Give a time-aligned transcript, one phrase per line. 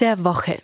[0.00, 0.62] der Woche.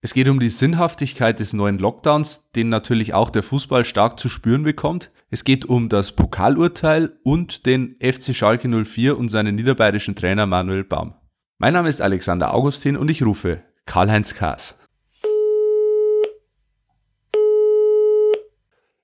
[0.00, 4.28] Es geht um die Sinnhaftigkeit des neuen Lockdowns, den natürlich auch der Fußball stark zu
[4.28, 5.10] spüren bekommt.
[5.30, 10.84] Es geht um das Pokalurteil und den FC Schalke 04 und seinen niederbayerischen Trainer Manuel
[10.84, 11.14] Baum.
[11.58, 14.78] Mein Name ist Alexander Augustin und ich rufe Karl-Heinz Kaas.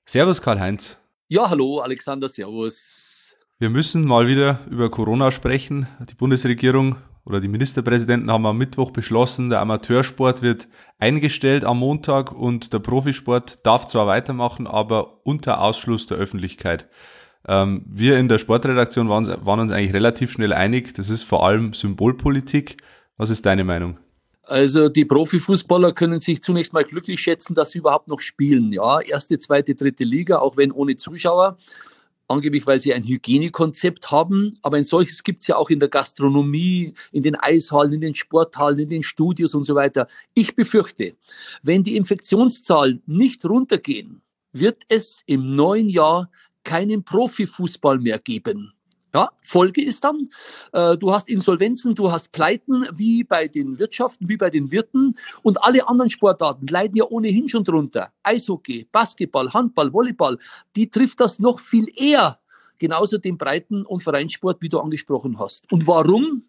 [0.07, 0.99] Servus Karl-Heinz.
[1.27, 3.35] Ja, hallo Alexander, servus.
[3.59, 5.89] Wir müssen mal wieder über Corona sprechen.
[6.09, 12.33] Die Bundesregierung oder die Ministerpräsidenten haben am Mittwoch beschlossen, der Amateursport wird eingestellt am Montag
[12.33, 16.89] und der Profisport darf zwar weitermachen, aber unter Ausschluss der Öffentlichkeit.
[17.47, 21.47] Ähm, wir in der Sportredaktion waren, waren uns eigentlich relativ schnell einig, das ist vor
[21.47, 22.79] allem Symbolpolitik.
[23.17, 23.99] Was ist deine Meinung?
[24.43, 28.73] Also die Profifußballer können sich zunächst mal glücklich schätzen, dass sie überhaupt noch spielen.
[28.73, 31.57] Ja, erste, zweite, dritte Liga, auch wenn ohne Zuschauer
[32.29, 35.89] angeblich weil sie ein Hygienekonzept haben, aber ein solches gibt es ja auch in der
[35.89, 40.09] Gastronomie, in den Eishallen, in den Sporthallen, in den Studios und so weiter.
[40.35, 41.17] Ich befürchte,
[41.63, 44.23] wenn die Infektionszahlen nicht runtergehen,
[44.53, 46.31] wird es im neuen Jahr
[46.63, 48.73] keinen Profifußball mehr geben.
[49.15, 50.29] Ja, Folge ist dann,
[50.73, 55.17] äh, du hast Insolvenzen, du hast Pleiten, wie bei den Wirtschaften, wie bei den Wirten
[55.43, 58.13] und alle anderen Sportarten leiden ja ohnehin schon drunter.
[58.25, 60.37] Eishockey, Basketball, Handball, Volleyball,
[60.75, 62.41] die trifft das noch viel eher.
[62.81, 65.71] Genauso den Breiten- und Vereinssport, wie du angesprochen hast.
[65.71, 66.43] Und warum?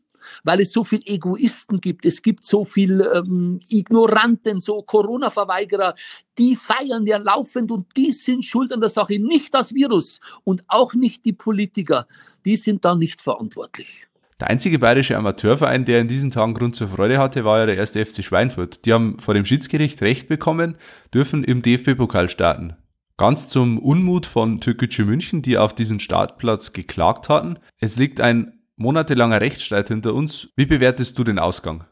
[0.44, 5.94] weil es so viel Egoisten gibt, es gibt so viel ähm, Ignoranten, so Corona-Verweigerer,
[6.38, 10.64] die feiern ja laufend und die sind schuld an der Sache, nicht das Virus und
[10.68, 12.08] auch nicht die Politiker,
[12.46, 14.08] die sind da nicht verantwortlich.
[14.40, 17.78] Der einzige bayerische Amateurverein, der in diesen Tagen Grund zur Freude hatte, war ja der
[17.78, 18.86] erste FC Schweinfurt.
[18.86, 20.78] Die haben vor dem Schiedsgericht Recht bekommen,
[21.14, 22.76] dürfen im DFB-Pokal starten.
[23.18, 27.60] Ganz zum Unmut von Türkgücü München, die auf diesen Startplatz geklagt hatten.
[27.80, 30.50] Es liegt ein monatelanger Rechtsstreit hinter uns.
[30.58, 31.86] Wie bewertest du den Ausgang?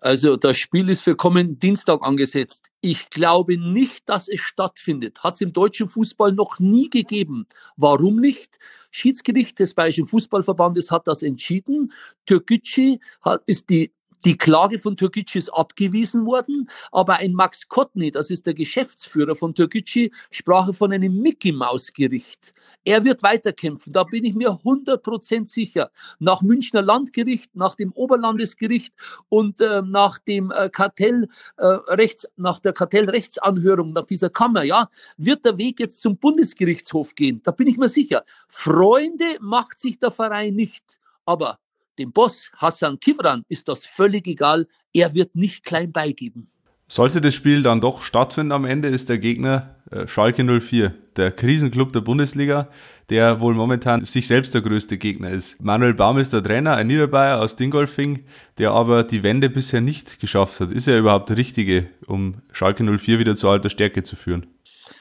[0.00, 2.66] Also das Spiel ist für kommenden Dienstag angesetzt.
[2.80, 5.24] Ich glaube nicht, dass es stattfindet.
[5.24, 7.46] Hat es im deutschen Fußball noch nie gegeben.
[7.76, 8.58] Warum nicht?
[8.92, 11.92] Schiedsgericht des Bayerischen Fußballverbandes hat das entschieden.
[12.26, 12.98] Türkgücü
[13.46, 13.92] ist die
[14.24, 19.36] die Klage von Türkgücü ist abgewiesen worden, aber ein Max Kotny, das ist der Geschäftsführer
[19.36, 22.52] von Türkgücü, sprach von einem Mickey-Maus-Gericht.
[22.84, 25.90] Er wird weiterkämpfen, da bin ich mir 100% sicher.
[26.18, 28.92] Nach Münchner Landgericht, nach dem Oberlandesgericht
[29.28, 35.44] und äh, nach dem äh, Kartellrechts, äh, nach der Kartellrechtsanhörung, nach dieser Kammer, ja, wird
[35.44, 37.40] der Weg jetzt zum Bundesgerichtshof gehen.
[37.44, 38.24] Da bin ich mir sicher.
[38.48, 40.84] Freunde macht sich der Verein nicht.
[41.24, 41.58] Aber
[41.98, 44.66] dem Boss Hassan Kivran ist das völlig egal.
[44.92, 46.48] Er wird nicht klein beigeben.
[46.90, 51.30] Sollte das Spiel dann doch stattfinden am Ende, ist der Gegner äh, Schalke 04, der
[51.32, 52.70] Krisenclub der Bundesliga,
[53.10, 55.62] der wohl momentan sich selbst der größte Gegner ist.
[55.62, 58.24] Manuel Baum ist der Trainer, ein Niederbayer aus Dingolfing,
[58.56, 60.70] der aber die Wende bisher nicht geschafft hat.
[60.70, 64.46] Ist er überhaupt der Richtige, um Schalke 04 wieder zu alter Stärke zu führen?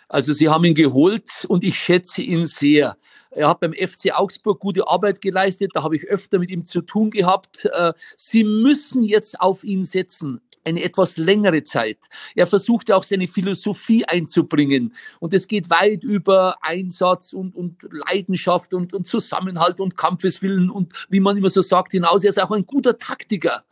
[0.10, 2.98] Also sie haben ihn geholt und ich schätze ihn sehr.
[3.38, 6.82] Er hat beim FC Augsburg gute Arbeit geleistet, da habe ich öfter mit ihm zu
[6.82, 7.66] tun gehabt.
[7.66, 11.98] Äh, sie müssen jetzt auf ihn setzen eine etwas längere Zeit.
[12.36, 14.94] Er versucht ja auch seine Philosophie einzubringen.
[15.20, 21.08] Und es geht weit über Einsatz und, und Leidenschaft und, und Zusammenhalt und Kampfeswillen und
[21.10, 22.24] wie man immer so sagt hinaus.
[22.24, 23.64] Er ist auch ein guter Taktiker.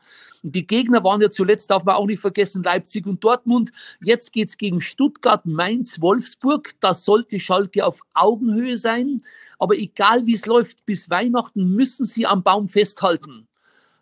[0.41, 3.72] Die Gegner waren ja zuletzt, darf man auch nicht vergessen, Leipzig und Dortmund.
[4.01, 6.75] Jetzt geht's gegen Stuttgart, Mainz, Wolfsburg.
[6.79, 9.23] Das sollte Schalke auf Augenhöhe sein.
[9.57, 13.47] Aber egal wie es läuft, bis Weihnachten müssen sie am Baum festhalten.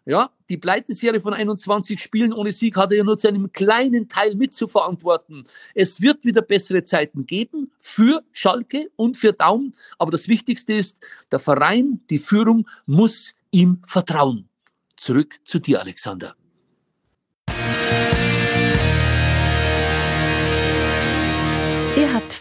[0.06, 4.09] Ja, die Pleiteserie von 21 Spielen ohne Sieg hat er ja nur zu einem kleinen
[4.09, 5.46] Teil mitzuverantworten.
[5.74, 9.74] Es wird wieder bessere Zeiten geben für Schalke und für Daum.
[9.97, 10.97] Aber das Wichtigste ist,
[11.31, 14.50] der Verein, die Führung muss ihm vertrauen.
[14.97, 16.35] Zurück zu dir, Alexander.